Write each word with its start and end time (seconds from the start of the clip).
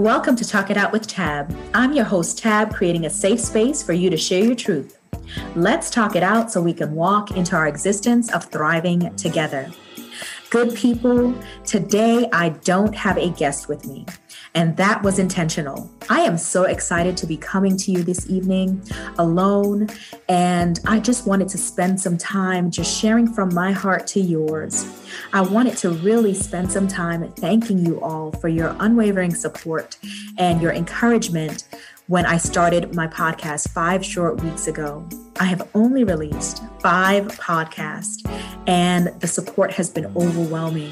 Welcome 0.00 0.34
to 0.36 0.48
Talk 0.48 0.70
It 0.70 0.78
Out 0.78 0.92
with 0.92 1.06
Tab. 1.06 1.54
I'm 1.74 1.92
your 1.92 2.06
host, 2.06 2.38
Tab, 2.38 2.74
creating 2.74 3.04
a 3.04 3.10
safe 3.10 3.38
space 3.38 3.82
for 3.82 3.92
you 3.92 4.08
to 4.08 4.16
share 4.16 4.42
your 4.42 4.54
truth. 4.54 4.98
Let's 5.54 5.90
talk 5.90 6.16
it 6.16 6.22
out 6.22 6.50
so 6.50 6.62
we 6.62 6.72
can 6.72 6.94
walk 6.94 7.32
into 7.32 7.54
our 7.54 7.68
existence 7.68 8.32
of 8.32 8.44
thriving 8.44 9.14
together. 9.16 9.70
Good 10.50 10.74
people, 10.74 11.32
today 11.64 12.28
I 12.32 12.48
don't 12.48 12.92
have 12.96 13.16
a 13.16 13.30
guest 13.30 13.68
with 13.68 13.86
me. 13.86 14.04
And 14.52 14.76
that 14.78 15.00
was 15.04 15.20
intentional. 15.20 15.88
I 16.08 16.22
am 16.22 16.36
so 16.36 16.64
excited 16.64 17.16
to 17.18 17.26
be 17.28 17.36
coming 17.36 17.76
to 17.76 17.92
you 17.92 18.02
this 18.02 18.28
evening 18.28 18.82
alone. 19.18 19.88
And 20.28 20.80
I 20.86 20.98
just 20.98 21.24
wanted 21.24 21.48
to 21.50 21.58
spend 21.58 22.00
some 22.00 22.18
time 22.18 22.68
just 22.72 23.00
sharing 23.00 23.32
from 23.32 23.54
my 23.54 23.70
heart 23.70 24.08
to 24.08 24.20
yours. 24.20 24.84
I 25.32 25.40
wanted 25.42 25.76
to 25.78 25.90
really 25.90 26.34
spend 26.34 26.72
some 26.72 26.88
time 26.88 27.30
thanking 27.34 27.86
you 27.86 28.00
all 28.00 28.32
for 28.32 28.48
your 28.48 28.74
unwavering 28.80 29.36
support 29.36 29.98
and 30.36 30.60
your 30.60 30.72
encouragement 30.72 31.68
when 32.10 32.26
I 32.26 32.38
started 32.38 32.92
my 32.92 33.06
podcast 33.06 33.70
five 33.70 34.04
short 34.04 34.42
weeks 34.42 34.66
ago. 34.66 35.08
I 35.38 35.44
have 35.44 35.70
only 35.76 36.02
released 36.02 36.60
five 36.80 37.28
podcasts, 37.28 38.28
and 38.66 39.14
the 39.20 39.28
support 39.28 39.72
has 39.74 39.90
been 39.90 40.06
overwhelming. 40.16 40.90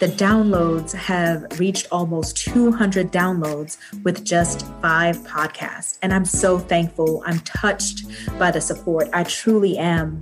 The 0.00 0.08
downloads 0.08 0.92
have 0.92 1.58
reached 1.58 1.86
almost 1.90 2.36
200 2.36 3.10
downloads 3.10 3.78
with 4.04 4.26
just 4.26 4.66
five 4.82 5.16
podcasts. 5.20 5.98
And 6.02 6.12
I'm 6.12 6.26
so 6.26 6.58
thankful. 6.58 7.22
I'm 7.24 7.38
touched 7.40 8.04
by 8.38 8.50
the 8.50 8.60
support. 8.60 9.08
I 9.14 9.24
truly 9.24 9.78
am. 9.78 10.18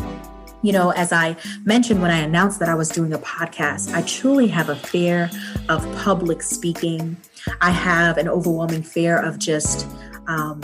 You 0.63 0.73
know, 0.73 0.91
as 0.91 1.13
I 1.13 1.35
mentioned 1.65 2.03
when 2.03 2.13
I 2.13 2.19
announced 2.19 2.61
that 2.61 2.69
I 2.69 2.77
was 2.77 2.91
doing 2.91 3.13
a 3.13 3.19
podcast, 3.19 3.95
I 3.95 4.03
truly 4.03 4.47
have 4.47 4.69
a 4.69 4.77
fear 4.77 5.29
of 5.69 5.83
public 5.97 6.43
speaking. 6.43 7.17
I 7.61 7.71
have 7.71 8.19
an 8.19 8.29
overwhelming 8.29 8.83
fear 8.83 9.17
of 9.17 9.39
just 9.39 9.89
um, 10.31 10.63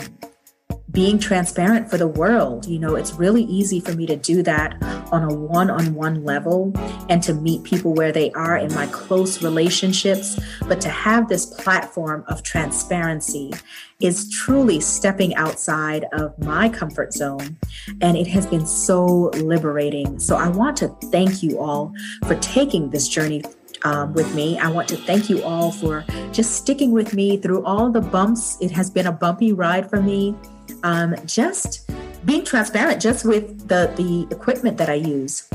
being 0.92 1.18
transparent 1.18 1.90
for 1.90 1.98
the 1.98 2.06
world. 2.08 2.66
You 2.66 2.78
know, 2.78 2.94
it's 2.94 3.12
really 3.12 3.42
easy 3.42 3.80
for 3.80 3.92
me 3.92 4.06
to 4.06 4.16
do 4.16 4.42
that 4.44 4.82
on 5.12 5.24
a 5.24 5.34
one 5.34 5.68
on 5.68 5.94
one 5.94 6.24
level 6.24 6.72
and 7.10 7.22
to 7.24 7.34
meet 7.34 7.64
people 7.64 7.92
where 7.92 8.12
they 8.12 8.30
are 8.32 8.56
in 8.56 8.72
my 8.72 8.86
close 8.86 9.42
relationships. 9.42 10.38
But 10.66 10.80
to 10.80 10.88
have 10.88 11.28
this 11.28 11.44
platform 11.44 12.24
of 12.28 12.42
transparency 12.42 13.52
is 14.00 14.30
truly 14.30 14.80
stepping 14.80 15.34
outside 15.34 16.06
of 16.12 16.38
my 16.38 16.68
comfort 16.68 17.12
zone. 17.12 17.58
And 18.00 18.16
it 18.16 18.28
has 18.28 18.46
been 18.46 18.66
so 18.66 19.30
liberating. 19.34 20.18
So 20.18 20.36
I 20.36 20.48
want 20.48 20.76
to 20.78 20.88
thank 21.10 21.42
you 21.42 21.58
all 21.58 21.92
for 22.26 22.36
taking 22.36 22.90
this 22.90 23.08
journey 23.08 23.42
um, 23.86 24.12
with 24.14 24.34
me. 24.34 24.58
I 24.58 24.68
want 24.68 24.88
to 24.88 24.96
thank 24.96 25.30
you 25.30 25.42
all 25.44 25.70
for 25.70 26.04
just 26.32 26.56
sticking 26.56 26.90
with 26.90 27.14
me 27.14 27.36
through 27.36 27.64
all 27.64 27.88
the 27.88 28.00
bumps. 28.00 28.58
It 28.60 28.72
has 28.72 28.90
been 28.90 29.06
a 29.06 29.12
bumpy 29.12 29.52
ride 29.52 29.88
for 29.88 30.02
me 30.02 30.34
um, 30.82 31.14
just 31.24 31.88
being 32.24 32.44
transparent 32.44 33.00
just 33.00 33.24
with 33.24 33.68
the 33.68 33.92
the 33.96 34.26
equipment 34.34 34.76
that 34.78 34.90
I 34.90 34.94
use. 34.94 35.48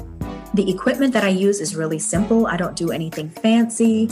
The 0.53 0.69
equipment 0.69 1.13
that 1.13 1.23
I 1.23 1.29
use 1.29 1.61
is 1.61 1.77
really 1.77 1.99
simple. 1.99 2.45
I 2.45 2.57
don't 2.57 2.75
do 2.75 2.91
anything 2.91 3.29
fancy. 3.29 4.09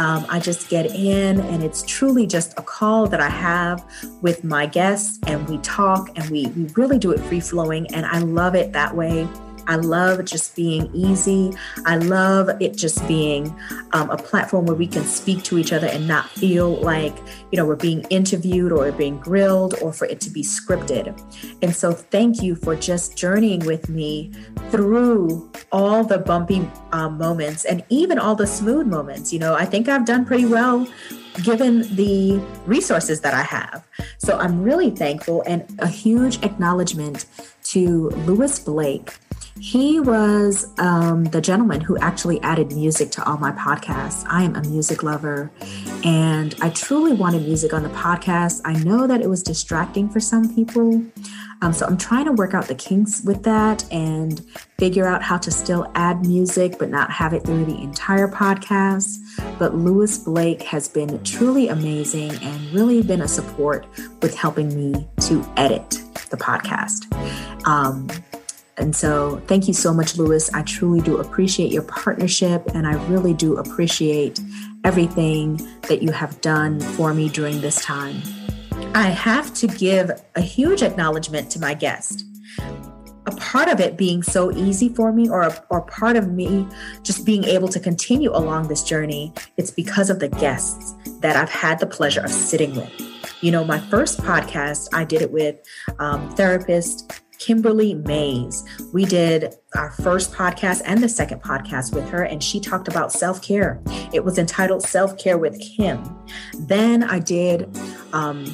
Um, 0.00 0.26
I 0.28 0.40
just 0.40 0.68
get 0.68 0.86
in, 0.86 1.40
and 1.40 1.62
it's 1.62 1.82
truly 1.82 2.26
just 2.26 2.58
a 2.58 2.62
call 2.62 3.06
that 3.06 3.20
I 3.20 3.28
have 3.28 3.84
with 4.20 4.42
my 4.42 4.66
guests, 4.66 5.18
and 5.26 5.48
we 5.48 5.58
talk, 5.58 6.10
and 6.16 6.28
we 6.30 6.46
we 6.56 6.64
really 6.76 6.98
do 6.98 7.10
it 7.12 7.20
free 7.20 7.40
flowing, 7.40 7.86
and 7.94 8.06
I 8.06 8.18
love 8.18 8.54
it 8.54 8.72
that 8.72 8.94
way. 8.94 9.26
I 9.66 9.76
love 9.76 10.24
just 10.24 10.54
being 10.54 10.90
easy. 10.94 11.52
I 11.84 11.96
love 11.96 12.50
it 12.60 12.76
just 12.76 13.06
being 13.08 13.54
um, 13.92 14.10
a 14.10 14.16
platform 14.16 14.66
where 14.66 14.76
we 14.76 14.86
can 14.86 15.04
speak 15.04 15.42
to 15.44 15.58
each 15.58 15.72
other 15.72 15.86
and 15.86 16.06
not 16.06 16.28
feel 16.30 16.74
like, 16.76 17.16
you 17.50 17.56
know, 17.56 17.66
we're 17.66 17.76
being 17.76 18.02
interviewed 18.10 18.72
or 18.72 18.90
being 18.92 19.18
grilled 19.18 19.74
or 19.82 19.92
for 19.92 20.06
it 20.06 20.20
to 20.22 20.30
be 20.30 20.42
scripted. 20.42 21.06
And 21.62 21.74
so 21.74 21.92
thank 21.92 22.42
you 22.42 22.54
for 22.54 22.76
just 22.76 23.16
journeying 23.16 23.60
with 23.66 23.88
me 23.88 24.32
through 24.70 25.50
all 25.72 26.04
the 26.04 26.18
bumpy 26.18 26.68
um, 26.92 27.18
moments 27.18 27.64
and 27.64 27.84
even 27.88 28.18
all 28.18 28.34
the 28.34 28.46
smooth 28.46 28.86
moments. 28.86 29.32
You 29.32 29.38
know, 29.38 29.54
I 29.54 29.64
think 29.64 29.88
I've 29.88 30.04
done 30.04 30.24
pretty 30.24 30.46
well 30.46 30.86
given 31.42 31.82
the 31.96 32.42
resources 32.64 33.20
that 33.20 33.34
I 33.34 33.42
have. 33.42 33.86
So 34.18 34.38
I'm 34.38 34.62
really 34.62 34.90
thankful 34.90 35.42
and 35.46 35.64
a 35.78 35.88
huge 35.88 36.42
acknowledgement 36.42 37.26
to 37.64 38.10
Lewis 38.10 38.58
Blake 38.58 39.18
he 39.60 40.00
was 40.00 40.66
um, 40.78 41.24
the 41.24 41.40
gentleman 41.40 41.80
who 41.80 41.96
actually 41.98 42.40
added 42.42 42.72
music 42.72 43.10
to 43.12 43.24
all 43.24 43.38
my 43.38 43.52
podcasts. 43.52 44.24
I 44.28 44.42
am 44.42 44.54
a 44.54 44.62
music 44.62 45.02
lover 45.02 45.50
and 46.04 46.54
I 46.60 46.70
truly 46.70 47.14
wanted 47.14 47.42
music 47.42 47.72
on 47.72 47.82
the 47.82 47.88
podcast. 47.90 48.60
I 48.64 48.74
know 48.74 49.06
that 49.06 49.20
it 49.20 49.28
was 49.28 49.42
distracting 49.42 50.08
for 50.08 50.20
some 50.20 50.54
people. 50.54 51.02
Um, 51.62 51.72
so 51.72 51.86
I'm 51.86 51.96
trying 51.96 52.26
to 52.26 52.32
work 52.32 52.52
out 52.52 52.68
the 52.68 52.74
kinks 52.74 53.24
with 53.24 53.42
that 53.44 53.90
and 53.90 54.44
figure 54.78 55.06
out 55.06 55.22
how 55.22 55.38
to 55.38 55.50
still 55.50 55.90
add 55.94 56.26
music 56.26 56.78
but 56.78 56.90
not 56.90 57.10
have 57.10 57.32
it 57.32 57.44
through 57.44 57.64
the 57.64 57.80
entire 57.80 58.28
podcast. 58.28 59.16
But 59.58 59.74
Lewis 59.74 60.18
Blake 60.18 60.62
has 60.64 60.86
been 60.86 61.22
truly 61.24 61.68
amazing 61.68 62.32
and 62.42 62.72
really 62.72 63.02
been 63.02 63.22
a 63.22 63.28
support 63.28 63.86
with 64.20 64.34
helping 64.34 64.74
me 64.76 65.08
to 65.22 65.44
edit 65.56 66.02
the 66.28 66.36
podcast. 66.36 67.06
Um, 67.66 68.08
and 68.78 68.94
so, 68.94 69.40
thank 69.46 69.68
you 69.68 69.74
so 69.74 69.94
much, 69.94 70.18
Lewis. 70.18 70.52
I 70.52 70.62
truly 70.62 71.00
do 71.00 71.16
appreciate 71.18 71.72
your 71.72 71.82
partnership, 71.82 72.62
and 72.74 72.86
I 72.86 72.94
really 73.06 73.32
do 73.32 73.56
appreciate 73.56 74.38
everything 74.84 75.56
that 75.88 76.02
you 76.02 76.12
have 76.12 76.40
done 76.42 76.80
for 76.80 77.14
me 77.14 77.30
during 77.30 77.62
this 77.62 77.82
time. 77.82 78.20
I 78.94 79.08
have 79.08 79.54
to 79.54 79.66
give 79.66 80.10
a 80.34 80.42
huge 80.42 80.82
acknowledgement 80.82 81.50
to 81.52 81.60
my 81.60 81.72
guest. 81.72 82.24
A 83.26 83.30
part 83.36 83.68
of 83.68 83.80
it 83.80 83.96
being 83.96 84.22
so 84.22 84.52
easy 84.52 84.90
for 84.90 85.10
me, 85.10 85.28
or, 85.28 85.50
or 85.70 85.80
part 85.80 86.16
of 86.16 86.30
me 86.30 86.68
just 87.02 87.24
being 87.24 87.44
able 87.44 87.68
to 87.68 87.80
continue 87.80 88.30
along 88.30 88.68
this 88.68 88.82
journey, 88.82 89.32
it's 89.56 89.70
because 89.70 90.10
of 90.10 90.20
the 90.20 90.28
guests 90.28 90.94
that 91.20 91.34
I've 91.34 91.50
had 91.50 91.80
the 91.80 91.86
pleasure 91.86 92.20
of 92.20 92.30
sitting 92.30 92.74
with. 92.76 92.92
You 93.40 93.52
know, 93.52 93.64
my 93.64 93.78
first 93.78 94.20
podcast, 94.20 94.88
I 94.92 95.04
did 95.04 95.22
it 95.22 95.32
with 95.32 95.56
um, 95.98 96.34
therapist 96.36 97.22
Kimberly 97.38 97.94
Mays. 97.94 98.64
We 98.92 99.04
did 99.04 99.54
our 99.74 99.90
first 99.90 100.32
podcast 100.32 100.82
and 100.84 101.02
the 101.02 101.08
second 101.08 101.42
podcast 101.42 101.94
with 101.94 102.08
her, 102.08 102.24
and 102.24 102.42
she 102.42 102.60
talked 102.60 102.88
about 102.88 103.12
self 103.12 103.42
care. 103.42 103.80
It 104.12 104.24
was 104.24 104.38
entitled 104.38 104.82
Self 104.82 105.18
Care 105.18 105.38
with 105.38 105.60
Kim. 105.60 106.02
Then 106.60 107.02
I 107.02 107.18
did 107.18 107.68
um, 108.12 108.44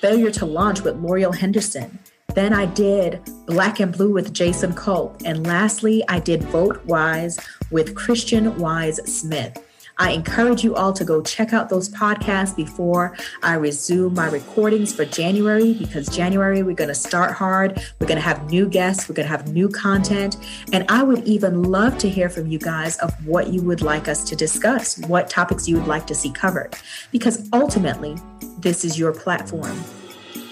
Failure 0.00 0.30
to 0.32 0.46
Launch 0.46 0.82
with 0.82 0.96
L'Oreal 0.96 1.34
Henderson. 1.34 1.98
Then 2.34 2.52
I 2.52 2.66
did 2.66 3.20
Black 3.46 3.80
and 3.80 3.92
Blue 3.92 4.12
with 4.12 4.32
Jason 4.32 4.72
Culp. 4.72 5.20
And 5.24 5.46
lastly, 5.46 6.04
I 6.08 6.20
did 6.20 6.44
Vote 6.44 6.84
Wise 6.86 7.38
with 7.70 7.94
Christian 7.94 8.56
Wise 8.58 8.96
Smith. 9.12 9.58
I 10.00 10.12
encourage 10.12 10.64
you 10.64 10.74
all 10.74 10.94
to 10.94 11.04
go 11.04 11.20
check 11.20 11.52
out 11.52 11.68
those 11.68 11.90
podcasts 11.90 12.56
before 12.56 13.14
I 13.42 13.56
resume 13.56 14.14
my 14.14 14.28
recordings 14.28 14.94
for 14.94 15.04
January 15.04 15.74
because 15.74 16.08
January 16.08 16.62
we're 16.62 16.74
going 16.74 16.88
to 16.88 16.94
start 16.94 17.32
hard. 17.32 17.84
We're 18.00 18.06
going 18.06 18.16
to 18.16 18.22
have 18.22 18.50
new 18.50 18.66
guests, 18.66 19.10
we're 19.10 19.14
going 19.14 19.28
to 19.28 19.36
have 19.36 19.52
new 19.52 19.68
content. 19.68 20.38
And 20.72 20.86
I 20.88 21.02
would 21.02 21.24
even 21.24 21.64
love 21.64 21.98
to 21.98 22.08
hear 22.08 22.30
from 22.30 22.46
you 22.46 22.58
guys 22.58 22.96
of 23.00 23.12
what 23.26 23.48
you 23.48 23.60
would 23.62 23.82
like 23.82 24.08
us 24.08 24.24
to 24.30 24.34
discuss, 24.34 24.96
what 25.00 25.28
topics 25.28 25.68
you 25.68 25.76
would 25.76 25.86
like 25.86 26.06
to 26.06 26.14
see 26.14 26.30
covered, 26.30 26.74
because 27.12 27.46
ultimately, 27.52 28.16
this 28.58 28.86
is 28.86 28.98
your 28.98 29.12
platform. 29.12 29.78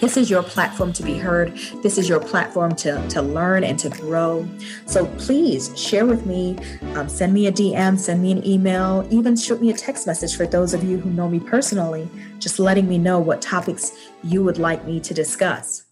This 0.00 0.16
is 0.16 0.30
your 0.30 0.42
platform 0.42 0.92
to 0.92 1.02
be 1.02 1.18
heard. 1.18 1.56
This 1.82 1.98
is 1.98 2.08
your 2.08 2.20
platform 2.20 2.74
to, 2.76 3.06
to 3.08 3.22
learn 3.22 3.64
and 3.64 3.78
to 3.80 3.88
grow. 3.88 4.48
So 4.86 5.06
please 5.16 5.76
share 5.78 6.06
with 6.06 6.24
me, 6.26 6.56
um, 6.94 7.08
send 7.08 7.34
me 7.34 7.46
a 7.46 7.52
DM, 7.52 7.98
send 7.98 8.22
me 8.22 8.32
an 8.32 8.46
email, 8.46 9.06
even 9.10 9.36
shoot 9.36 9.60
me 9.60 9.70
a 9.70 9.76
text 9.76 10.06
message 10.06 10.36
for 10.36 10.46
those 10.46 10.74
of 10.74 10.84
you 10.84 10.98
who 10.98 11.10
know 11.10 11.28
me 11.28 11.40
personally, 11.40 12.08
just 12.38 12.58
letting 12.58 12.88
me 12.88 12.98
know 12.98 13.18
what 13.18 13.42
topics 13.42 13.92
you 14.22 14.44
would 14.44 14.58
like 14.58 14.84
me 14.84 15.00
to 15.00 15.14
discuss. 15.14 15.84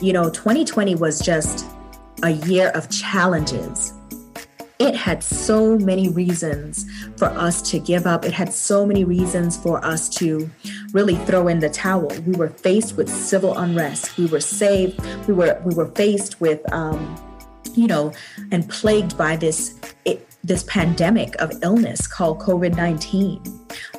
You 0.00 0.12
know, 0.12 0.30
2020 0.30 0.94
was 0.96 1.20
just 1.20 1.66
a 2.22 2.30
year 2.30 2.68
of 2.70 2.88
challenges 2.90 3.92
it 4.82 4.96
had 4.96 5.22
so 5.22 5.78
many 5.78 6.08
reasons 6.08 6.84
for 7.16 7.26
us 7.26 7.62
to 7.70 7.78
give 7.78 8.06
up. 8.06 8.24
It 8.24 8.32
had 8.32 8.52
so 8.52 8.84
many 8.84 9.04
reasons 9.04 9.56
for 9.56 9.84
us 9.84 10.08
to 10.20 10.50
really 10.92 11.16
throw 11.26 11.46
in 11.48 11.60
the 11.60 11.70
towel. 11.70 12.10
We 12.26 12.34
were 12.34 12.48
faced 12.48 12.96
with 12.96 13.08
civil 13.08 13.56
unrest. 13.56 14.18
We 14.18 14.26
were 14.26 14.40
saved. 14.40 15.00
We 15.28 15.34
were 15.34 15.60
we 15.64 15.74
were 15.74 15.90
faced 15.92 16.40
with, 16.40 16.60
um, 16.72 17.16
you 17.74 17.86
know, 17.86 18.12
and 18.50 18.68
plagued 18.68 19.16
by 19.16 19.36
this 19.36 19.78
it, 20.04 20.26
this 20.42 20.64
pandemic 20.64 21.40
of 21.40 21.52
illness 21.62 22.08
called 22.08 22.40
COVID 22.40 22.76
nineteen. 22.76 23.40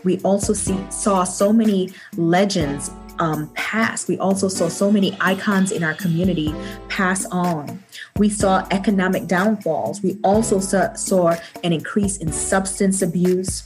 We 0.04 0.20
also 0.20 0.54
see, 0.54 0.78
saw 0.90 1.24
so 1.24 1.54
many 1.54 1.92
legends 2.18 2.92
um, 3.20 3.50
pass. 3.56 4.08
We 4.08 4.18
also 4.18 4.48
saw 4.48 4.68
so 4.70 4.92
many 4.92 5.16
icons 5.22 5.72
in 5.72 5.84
our 5.84 5.94
community 5.94 6.54
pass 6.90 7.26
on. 7.28 7.84
We 8.18 8.30
saw 8.30 8.68
economic 8.72 9.28
downfalls. 9.28 10.02
We 10.02 10.20
also 10.24 10.60
saw, 10.60 10.94
saw 10.94 11.36
an 11.64 11.74
increase 11.74 12.18
in 12.18 12.32
substance 12.32 13.02
abuse. 13.02 13.64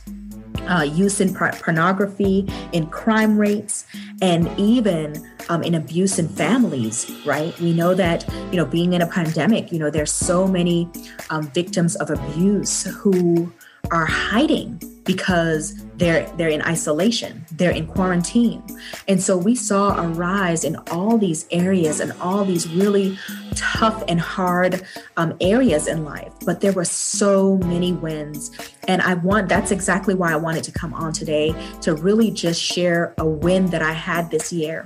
uh, 0.67 0.83
use 0.83 1.21
in 1.21 1.33
pornography, 1.33 2.47
in 2.71 2.88
crime 2.88 3.38
rates, 3.38 3.85
and 4.21 4.47
even 4.59 5.25
um, 5.49 5.63
in 5.63 5.75
abuse 5.75 6.19
in 6.19 6.27
families, 6.27 7.09
right? 7.25 7.57
We 7.59 7.73
know 7.73 7.94
that, 7.94 8.27
you 8.51 8.57
know, 8.57 8.65
being 8.65 8.94
in 8.94 9.01
a 9.01 9.07
pandemic, 9.07 9.71
you 9.71 9.79
know, 9.79 9.89
there's 9.89 10.11
so 10.11 10.47
many 10.47 10.89
um, 11.29 11.47
victims 11.51 11.95
of 11.97 12.09
abuse 12.09 12.83
who 12.83 13.51
are 13.91 14.05
hiding 14.05 14.81
because 15.07 15.74
they're 15.95 16.30
they're 16.38 16.50
in 16.50 16.62
isolation 16.62 17.44
they're 17.54 17.71
in 17.71 17.88
quarantine. 17.88 18.63
And 19.07 19.21
so 19.21 19.38
we 19.38 19.56
saw 19.56 19.98
a 19.98 20.07
rise 20.07 20.63
in 20.63 20.75
all 20.92 21.18
these 21.18 21.48
areas 21.50 22.00
and 22.00 22.12
all 22.21 22.45
these 22.45 22.69
really 22.69 23.18
tough 23.56 24.04
and 24.07 24.19
hard 24.19 24.86
um, 25.18 25.36
areas 25.42 25.88
in 25.88 26.04
life 26.04 26.31
but 26.45 26.62
there 26.62 26.74
were 26.74 26.86
so 26.86 27.57
many 27.57 27.94
wins. 27.94 28.51
And 28.88 29.01
i 29.01 29.15
want 29.15 29.50
that's 29.50 29.71
exactly 29.71 30.13
why 30.13 30.31
i 30.31 30.36
wanted 30.36 30.63
to 30.65 30.71
come 30.71 30.94
on 30.94 31.13
today 31.13 31.54
to 31.81 31.95
really 31.95 32.31
just 32.31 32.62
share 32.62 33.13
a 33.18 33.25
win 33.25 33.68
that 33.68 33.81
i 33.81 33.94
had 33.94 34.30
this 34.30 34.54
year. 34.54 34.86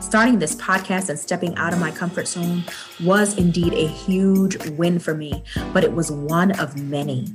Starting 0.00 0.38
this 0.38 0.54
podcast 0.54 1.08
and 1.08 1.18
stepping 1.18 1.54
out 1.56 1.72
of 1.72 1.80
my 1.80 1.90
comfort 1.90 2.28
zone 2.28 2.64
was 3.02 3.36
indeed 3.36 3.72
a 3.72 3.86
huge 3.86 4.56
win 4.70 4.98
for 4.98 5.14
me, 5.14 5.42
but 5.72 5.84
it 5.84 5.92
was 5.92 6.10
one 6.10 6.52
of 6.58 6.80
many. 6.80 7.26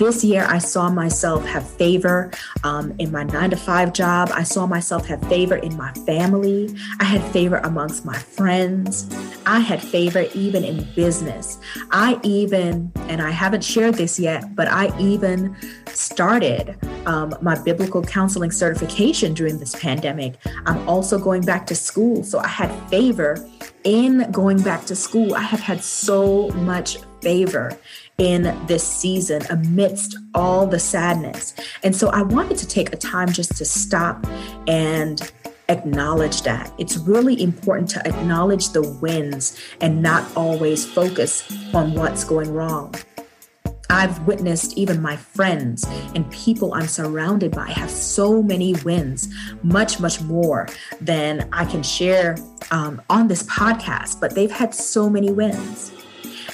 This 0.00 0.24
year, 0.24 0.46
I 0.48 0.56
saw 0.56 0.88
myself 0.88 1.44
have 1.44 1.68
favor 1.68 2.30
um, 2.64 2.94
in 2.98 3.12
my 3.12 3.22
nine 3.22 3.50
to 3.50 3.56
five 3.56 3.92
job. 3.92 4.30
I 4.32 4.44
saw 4.44 4.66
myself 4.66 5.06
have 5.08 5.20
favor 5.28 5.56
in 5.56 5.76
my 5.76 5.92
family. 6.06 6.74
I 7.00 7.04
had 7.04 7.22
favor 7.32 7.58
amongst 7.58 8.06
my 8.06 8.16
friends. 8.16 9.14
I 9.44 9.60
had 9.60 9.82
favor 9.82 10.24
even 10.34 10.64
in 10.64 10.86
business. 10.94 11.58
I 11.90 12.18
even, 12.22 12.90
and 13.08 13.20
I 13.20 13.30
haven't 13.30 13.62
shared 13.62 13.96
this 13.96 14.18
yet, 14.18 14.54
but 14.54 14.68
I 14.68 14.96
even 14.98 15.54
started 15.88 16.78
um, 17.04 17.34
my 17.42 17.60
biblical 17.62 18.02
counseling 18.02 18.52
certification 18.52 19.34
during 19.34 19.58
this 19.58 19.74
pandemic. 19.74 20.36
I'm 20.64 20.88
also 20.88 21.18
going 21.18 21.42
back 21.42 21.66
to 21.66 21.74
school. 21.74 22.24
So 22.24 22.38
I 22.38 22.48
had 22.48 22.70
favor 22.88 23.36
in 23.84 24.30
going 24.30 24.62
back 24.62 24.84
to 24.86 24.96
school. 24.96 25.34
I 25.34 25.42
have 25.42 25.60
had 25.60 25.82
so 25.82 26.48
much 26.50 26.98
favor 27.20 27.78
in 28.18 28.42
this 28.66 28.86
season 28.86 29.42
amidst 29.50 30.16
all 30.34 30.66
the 30.66 30.78
sadness. 30.78 31.54
And 31.82 31.94
so 31.94 32.08
I 32.08 32.22
wanted 32.22 32.58
to 32.58 32.66
take 32.66 32.92
a 32.92 32.96
time 32.96 33.30
just 33.32 33.56
to 33.56 33.64
stop 33.64 34.26
and 34.66 35.32
acknowledge 35.68 36.42
that. 36.42 36.72
It's 36.78 36.96
really 36.98 37.40
important 37.40 37.88
to 37.90 38.06
acknowledge 38.06 38.70
the 38.70 38.82
wins 38.82 39.58
and 39.80 40.02
not 40.02 40.24
always 40.36 40.84
focus 40.84 41.50
on 41.72 41.94
what's 41.94 42.24
going 42.24 42.52
wrong. 42.52 42.94
I've 43.90 44.20
witnessed 44.26 44.78
even 44.78 45.02
my 45.02 45.16
friends 45.16 45.84
and 46.14 46.30
people 46.30 46.74
I'm 46.74 46.86
surrounded 46.86 47.50
by 47.50 47.66
have 47.70 47.90
so 47.90 48.40
many 48.40 48.74
wins, 48.84 49.28
much, 49.64 49.98
much 49.98 50.20
more 50.20 50.68
than 51.00 51.48
I 51.52 51.64
can 51.64 51.82
share 51.82 52.36
um, 52.70 53.02
on 53.10 53.26
this 53.26 53.42
podcast, 53.42 54.20
but 54.20 54.34
they've 54.36 54.50
had 54.50 54.74
so 54.74 55.10
many 55.10 55.32
wins. 55.32 55.92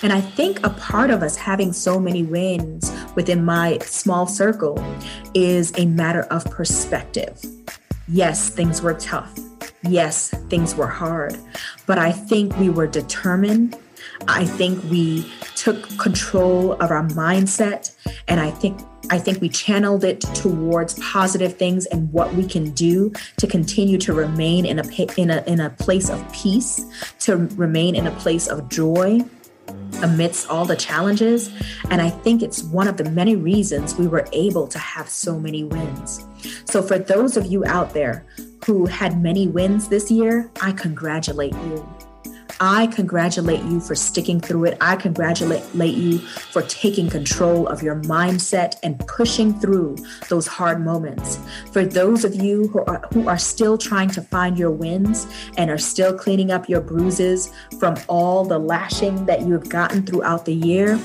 And 0.02 0.12
I 0.12 0.20
think 0.20 0.64
a 0.64 0.70
part 0.70 1.10
of 1.10 1.22
us 1.22 1.36
having 1.36 1.72
so 1.72 2.00
many 2.00 2.22
wins 2.22 2.90
within 3.14 3.44
my 3.44 3.78
small 3.78 4.26
circle 4.26 4.82
is 5.34 5.72
a 5.76 5.84
matter 5.86 6.22
of 6.30 6.44
perspective. 6.46 7.38
Yes, 8.08 8.48
things 8.48 8.80
were 8.80 8.94
tough. 8.94 9.38
Yes, 9.82 10.30
things 10.48 10.74
were 10.74 10.86
hard. 10.86 11.38
But 11.86 11.98
I 11.98 12.12
think 12.12 12.56
we 12.58 12.70
were 12.70 12.86
determined. 12.86 13.76
I 14.28 14.44
think 14.44 14.82
we 14.90 15.30
took 15.54 15.88
control 15.98 16.72
of 16.74 16.90
our 16.90 17.06
mindset. 17.08 17.94
And 18.28 18.40
I 18.40 18.50
think 18.50 18.80
I 19.08 19.18
think 19.18 19.40
we 19.40 19.48
channeled 19.48 20.02
it 20.02 20.20
towards 20.34 20.98
positive 20.98 21.56
things 21.56 21.86
and 21.86 22.12
what 22.12 22.34
we 22.34 22.44
can 22.44 22.70
do 22.72 23.12
to 23.36 23.46
continue 23.46 23.98
to 23.98 24.12
remain 24.12 24.66
in 24.66 24.80
a 24.80 24.84
in 25.16 25.30
a 25.30 25.44
in 25.46 25.60
a 25.60 25.70
place 25.70 26.10
of 26.10 26.20
peace, 26.32 26.84
to 27.20 27.36
remain 27.56 27.94
in 27.94 28.06
a 28.06 28.10
place 28.12 28.48
of 28.48 28.68
joy, 28.68 29.20
amidst 30.02 30.48
all 30.48 30.64
the 30.64 30.76
challenges. 30.76 31.50
And 31.90 32.00
I 32.00 32.10
think 32.10 32.42
it's 32.42 32.62
one 32.62 32.88
of 32.88 32.96
the 32.96 33.08
many 33.10 33.36
reasons 33.36 33.94
we 33.96 34.06
were 34.06 34.26
able 34.32 34.66
to 34.68 34.78
have 34.78 35.08
so 35.08 35.38
many 35.38 35.64
wins. 35.64 36.24
So, 36.64 36.82
for 36.82 36.98
those 36.98 37.36
of 37.36 37.46
you 37.46 37.64
out 37.64 37.94
there 37.94 38.26
who 38.66 38.86
had 38.86 39.22
many 39.22 39.46
wins 39.46 39.88
this 39.88 40.10
year, 40.10 40.50
I 40.60 40.72
congratulate 40.72 41.54
you. 41.54 42.05
I 42.60 42.86
congratulate 42.86 43.62
you 43.64 43.80
for 43.80 43.94
sticking 43.94 44.40
through 44.40 44.64
it. 44.64 44.78
I 44.80 44.96
congratulate 44.96 45.94
you 45.94 46.18
for 46.18 46.62
taking 46.62 47.10
control 47.10 47.66
of 47.66 47.82
your 47.82 47.96
mindset 48.02 48.76
and 48.82 48.98
pushing 49.06 49.58
through 49.60 49.96
those 50.28 50.46
hard 50.46 50.82
moments. 50.82 51.38
For 51.72 51.84
those 51.84 52.24
of 52.24 52.34
you 52.34 52.68
who 52.68 52.84
are, 52.84 53.06
who 53.12 53.28
are 53.28 53.38
still 53.38 53.76
trying 53.76 54.08
to 54.10 54.22
find 54.22 54.58
your 54.58 54.70
wins 54.70 55.26
and 55.58 55.70
are 55.70 55.78
still 55.78 56.16
cleaning 56.16 56.50
up 56.50 56.68
your 56.68 56.80
bruises 56.80 57.52
from 57.78 57.96
all 58.08 58.44
the 58.44 58.58
lashing 58.58 59.26
that 59.26 59.42
you 59.42 59.52
have 59.52 59.68
gotten 59.68 60.06
throughout 60.06 60.46
the 60.46 60.54
year, 60.54 60.98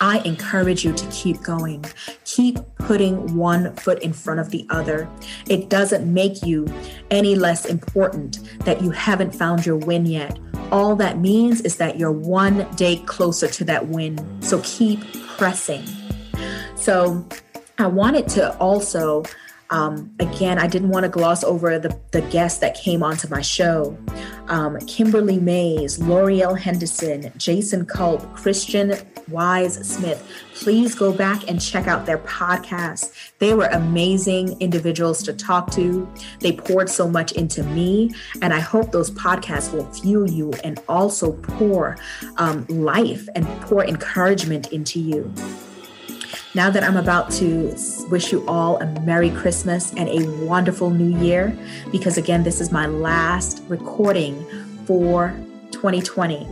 I 0.00 0.18
encourage 0.20 0.84
you 0.84 0.92
to 0.92 1.06
keep 1.10 1.42
going. 1.42 1.84
Keep 2.24 2.58
putting 2.78 3.36
one 3.36 3.74
foot 3.76 4.02
in 4.02 4.12
front 4.12 4.40
of 4.40 4.50
the 4.50 4.66
other. 4.70 5.08
It 5.48 5.68
doesn't 5.68 6.12
make 6.12 6.42
you 6.42 6.66
any 7.10 7.36
less 7.36 7.64
important 7.64 8.40
that 8.64 8.82
you 8.82 8.90
haven't 8.90 9.34
found 9.34 9.64
your 9.64 9.76
win 9.76 10.06
yet. 10.06 10.38
All 10.74 10.96
that 10.96 11.18
means 11.18 11.60
is 11.60 11.76
that 11.76 12.00
you're 12.00 12.10
one 12.10 12.66
day 12.74 12.96
closer 13.06 13.46
to 13.46 13.64
that 13.66 13.86
win. 13.86 14.18
So 14.42 14.60
keep 14.64 15.00
pressing. 15.38 15.84
So 16.74 17.24
I 17.78 17.86
wanted 17.86 18.26
to 18.30 18.56
also 18.58 19.22
um, 19.70 20.12
again, 20.18 20.58
I 20.58 20.66
didn't 20.66 20.90
want 20.90 21.04
to 21.04 21.08
gloss 21.08 21.44
over 21.44 21.78
the, 21.78 21.96
the 22.10 22.22
guests 22.22 22.58
that 22.58 22.74
came 22.74 23.04
onto 23.04 23.28
my 23.28 23.40
show. 23.40 23.96
Um, 24.48 24.78
Kimberly 24.80 25.38
Mays, 25.38 25.98
L'Oreal 25.98 26.58
Henderson, 26.58 27.32
Jason 27.36 27.86
Culp, 27.86 28.34
Christian 28.34 28.94
Wise 29.28 29.74
Smith. 29.88 30.26
Please 30.54 30.94
go 30.94 31.12
back 31.12 31.48
and 31.48 31.60
check 31.60 31.86
out 31.86 32.06
their 32.06 32.18
podcast. 32.18 33.12
They 33.38 33.54
were 33.54 33.66
amazing 33.66 34.60
individuals 34.60 35.22
to 35.24 35.32
talk 35.32 35.70
to. 35.72 36.08
They 36.40 36.52
poured 36.52 36.88
so 36.88 37.08
much 37.08 37.32
into 37.32 37.62
me, 37.62 38.14
and 38.42 38.52
I 38.52 38.60
hope 38.60 38.92
those 38.92 39.10
podcasts 39.10 39.72
will 39.72 39.90
fuel 39.92 40.28
you 40.28 40.52
and 40.62 40.80
also 40.88 41.32
pour 41.32 41.96
um, 42.36 42.66
life 42.68 43.28
and 43.34 43.46
pour 43.62 43.84
encouragement 43.84 44.72
into 44.72 45.00
you. 45.00 45.32
Now 46.54 46.70
that 46.70 46.84
I'm 46.84 46.96
about 46.96 47.32
to 47.32 47.74
wish 48.10 48.30
you 48.30 48.46
all 48.46 48.76
a 48.80 48.86
Merry 49.00 49.30
Christmas 49.30 49.92
and 49.94 50.08
a 50.08 50.30
wonderful 50.44 50.88
New 50.88 51.18
Year, 51.18 51.56
because 51.90 52.16
again, 52.16 52.44
this 52.44 52.60
is 52.60 52.70
my 52.70 52.86
last 52.86 53.64
recording 53.66 54.46
for 54.86 55.34
2020. 55.72 56.46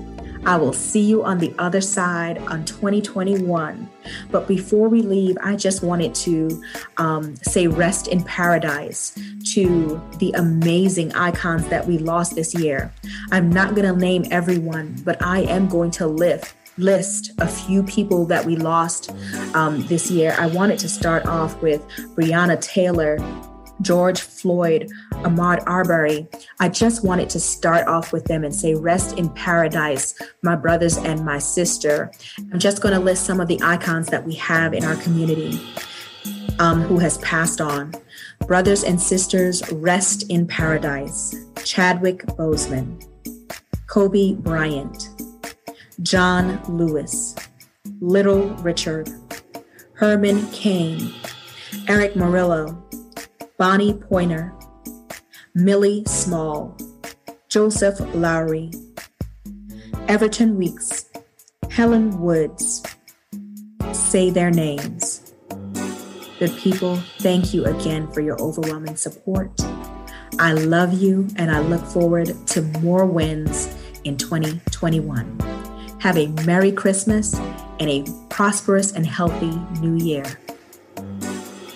I 0.44 0.56
will 0.56 0.72
see 0.72 1.02
you 1.02 1.22
on 1.22 1.38
the 1.38 1.54
other 1.56 1.80
side 1.80 2.38
on 2.38 2.64
2021. 2.64 3.88
But 4.32 4.48
before 4.48 4.88
we 4.88 5.02
leave, 5.02 5.38
I 5.40 5.54
just 5.54 5.84
wanted 5.84 6.16
to 6.16 6.62
um, 6.96 7.36
say 7.36 7.68
rest 7.68 8.08
in 8.08 8.24
paradise 8.24 9.16
to 9.54 10.02
the 10.18 10.32
amazing 10.32 11.14
icons 11.14 11.68
that 11.68 11.86
we 11.86 11.98
lost 11.98 12.34
this 12.34 12.54
year. 12.54 12.92
I'm 13.30 13.50
not 13.50 13.76
going 13.76 13.86
to 13.86 13.96
name 13.96 14.24
everyone, 14.32 14.96
but 15.04 15.22
I 15.22 15.42
am 15.42 15.68
going 15.68 15.92
to 15.92 16.08
lift 16.08 16.56
list 16.82 17.32
a 17.38 17.48
few 17.48 17.82
people 17.82 18.26
that 18.26 18.44
we 18.44 18.56
lost 18.56 19.10
um, 19.54 19.86
this 19.86 20.10
year. 20.10 20.34
I 20.38 20.46
wanted 20.46 20.78
to 20.80 20.88
start 20.88 21.24
off 21.26 21.60
with 21.62 21.86
Breonna 22.16 22.60
Taylor, 22.60 23.18
George 23.80 24.20
Floyd, 24.20 24.90
Ahmaud 25.12 25.62
Arbery. 25.66 26.28
I 26.60 26.68
just 26.68 27.04
wanted 27.04 27.30
to 27.30 27.40
start 27.40 27.86
off 27.86 28.12
with 28.12 28.24
them 28.24 28.44
and 28.44 28.54
say, 28.54 28.74
Rest 28.74 29.18
in 29.18 29.28
paradise, 29.30 30.14
my 30.42 30.56
brothers 30.56 30.96
and 30.98 31.24
my 31.24 31.38
sister. 31.38 32.10
I'm 32.52 32.58
just 32.58 32.82
going 32.82 32.94
to 32.94 33.00
list 33.00 33.24
some 33.24 33.40
of 33.40 33.48
the 33.48 33.60
icons 33.62 34.08
that 34.08 34.24
we 34.24 34.34
have 34.34 34.74
in 34.74 34.84
our 34.84 34.96
community 34.96 35.60
um, 36.58 36.82
who 36.82 36.98
has 36.98 37.18
passed 37.18 37.60
on. 37.60 37.94
Brothers 38.46 38.84
and 38.84 39.00
sisters, 39.00 39.62
rest 39.72 40.30
in 40.30 40.46
paradise. 40.46 41.34
Chadwick 41.64 42.24
Boseman, 42.26 43.04
Kobe 43.86 44.34
Bryant, 44.34 45.11
John 46.00 46.62
Lewis, 46.68 47.34
Little 48.00 48.48
Richard, 48.56 49.10
Herman 49.94 50.46
Cain, 50.50 51.12
Erick 51.88 52.14
Morillo, 52.14 52.76
Bonnie 53.58 53.94
Pointer, 53.94 54.52
Millie 55.54 56.04
Small, 56.06 56.76
Joseph 57.48 58.00
Lowery, 58.14 58.70
Everton 60.08 60.56
Weekes, 60.56 61.10
Helen 61.70 62.18
Woods. 62.20 62.82
Say 63.92 64.30
their 64.30 64.50
names. 64.50 65.34
Good 66.38 66.56
people, 66.56 66.96
thank 67.18 67.54
you 67.54 67.64
again 67.66 68.10
for 68.12 68.20
your 68.20 68.40
overwhelming 68.40 68.96
support. 68.96 69.52
I 70.38 70.54
love 70.54 70.94
you 70.94 71.28
and 71.36 71.50
I 71.50 71.60
look 71.60 71.84
forward 71.84 72.34
to 72.48 72.62
more 72.80 73.04
wins 73.04 73.72
in 74.04 74.16
2021. 74.16 75.51
Have 76.02 76.18
a 76.18 76.26
Merry 76.44 76.72
Christmas 76.72 77.32
and 77.78 77.88
a 77.88 78.04
prosperous 78.28 78.90
and 78.90 79.06
healthy 79.06 79.52
New 79.80 80.04
Year. 80.04 80.24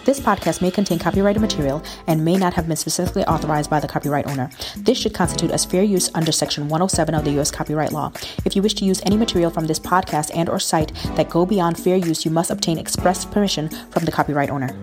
This 0.04 0.18
podcast 0.18 0.60
may 0.60 0.72
contain 0.72 0.98
copyrighted 0.98 1.40
material 1.40 1.80
and 2.08 2.24
may 2.24 2.36
not 2.36 2.52
have 2.54 2.66
been 2.66 2.76
specifically 2.76 3.24
authorized 3.26 3.70
by 3.70 3.78
the 3.78 3.86
copyright 3.86 4.26
owner. 4.26 4.50
This 4.78 4.98
should 4.98 5.14
constitute 5.14 5.52
as 5.52 5.64
fair 5.64 5.84
use 5.84 6.10
under 6.12 6.32
Section 6.32 6.64
107 6.64 7.14
of 7.14 7.24
the 7.24 7.30
U.S. 7.34 7.52
Copyright 7.52 7.92
Law. 7.92 8.10
If 8.44 8.56
you 8.56 8.62
wish 8.62 8.74
to 8.74 8.84
use 8.84 9.00
any 9.06 9.16
material 9.16 9.52
from 9.52 9.68
this 9.68 9.78
podcast 9.78 10.32
and 10.34 10.48
or 10.48 10.58
site 10.58 10.92
that 11.14 11.30
go 11.30 11.46
beyond 11.46 11.78
fair 11.78 11.96
use, 11.96 12.24
you 12.24 12.32
must 12.32 12.50
obtain 12.50 12.78
express 12.78 13.24
permission 13.24 13.68
from 13.92 14.06
the 14.06 14.10
copyright 14.10 14.50
owner. 14.50 14.76